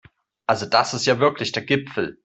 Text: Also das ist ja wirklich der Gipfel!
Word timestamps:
Also 0.47 0.65
das 0.65 0.95
ist 0.95 1.05
ja 1.05 1.19
wirklich 1.19 1.51
der 1.51 1.61
Gipfel! 1.63 2.17